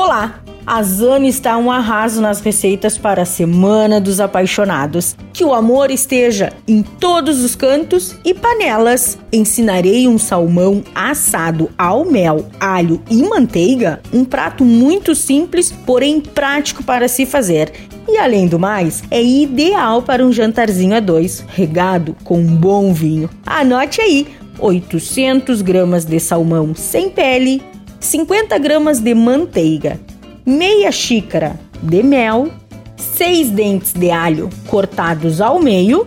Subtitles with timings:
[0.00, 0.40] Olá!
[0.64, 5.16] A Zana está um arraso nas receitas para a Semana dos Apaixonados.
[5.32, 9.18] Que o amor esteja em todos os cantos e panelas.
[9.32, 16.84] Ensinarei um salmão assado ao mel, alho e manteiga, um prato muito simples, porém prático
[16.84, 17.72] para se fazer.
[18.06, 22.92] E além do mais, é ideal para um jantarzinho a dois, regado com um bom
[22.94, 23.28] vinho.
[23.44, 24.28] Anote aí:
[24.60, 27.60] 800 gramas de salmão sem pele,
[28.00, 29.98] 50 gramas de manteiga,
[30.46, 32.48] meia xícara de mel,
[32.96, 36.06] 6 dentes de alho cortados ao meio,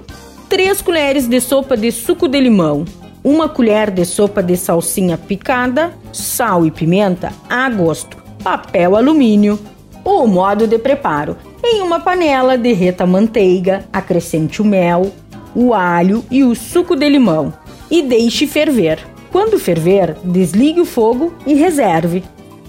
[0.49, 2.85] 3 colheres de sopa de suco de limão,
[3.23, 9.59] uma colher de sopa de salsinha picada, sal e pimenta a gosto, papel alumínio.
[10.03, 15.11] O modo de preparo: em uma panela, derreta a manteiga, acrescente o mel,
[15.53, 17.53] o alho e o suco de limão
[17.91, 19.10] e deixe ferver.
[19.31, 22.23] Quando ferver, desligue o fogo e reserve.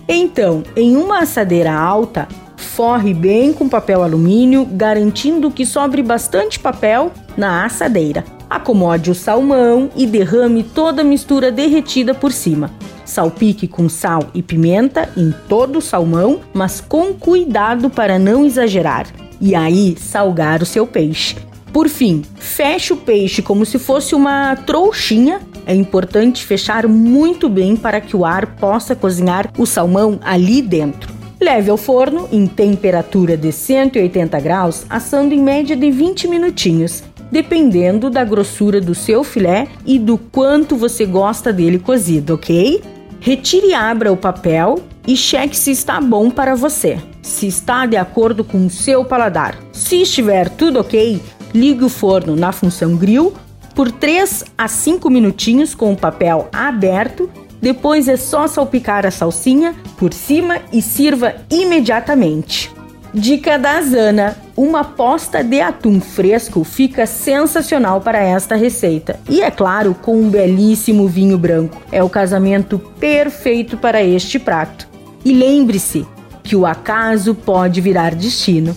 [0.09, 7.11] Então, em uma assadeira alta, forre bem com papel alumínio, garantindo que sobre bastante papel
[7.37, 8.25] na assadeira.
[8.49, 12.71] Acomode o salmão e derrame toda a mistura derretida por cima.
[13.05, 19.07] Salpique com sal e pimenta em todo o salmão, mas com cuidado para não exagerar.
[19.41, 21.37] E aí, salgar o seu peixe.
[21.73, 25.41] Por fim, feche o peixe como se fosse uma trouxinha.
[25.67, 31.13] É importante fechar muito bem para que o ar possa cozinhar o salmão ali dentro.
[31.41, 38.09] Leve ao forno em temperatura de 180 graus, assando em média de 20 minutinhos, dependendo
[38.09, 42.83] da grossura do seu filé e do quanto você gosta dele cozido, ok?
[43.21, 47.97] Retire e abra o papel e cheque se está bom para você, se está de
[47.97, 49.59] acordo com o seu paladar.
[49.73, 51.21] Se estiver tudo ok,
[51.55, 53.35] Ligue o forno na função grill
[53.75, 57.31] por 3 a 5 minutinhos com o papel aberto.
[57.61, 62.71] Depois é só salpicar a salsinha por cima e sirva imediatamente.
[63.15, 69.21] Dica da Zana: uma posta de atum fresco fica sensacional para esta receita.
[69.29, 71.81] E é claro, com um belíssimo vinho branco.
[71.93, 74.89] É o casamento perfeito para este prato.
[75.25, 76.07] E lembre-se
[76.43, 78.75] que o acaso pode virar destino.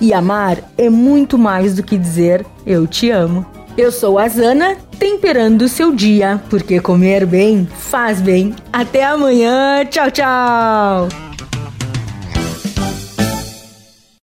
[0.00, 3.46] E amar é muito mais do que dizer eu te amo.
[3.76, 8.54] Eu sou a Zana, temperando seu dia, porque comer bem faz bem.
[8.72, 11.08] Até amanhã, tchau, tchau!